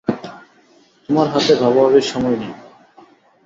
তোমার 1.09 1.27
হাতে 1.27 1.53
ভাবাভাবির 1.55 2.05
সময় 2.11 2.37
নেই। 2.37 2.53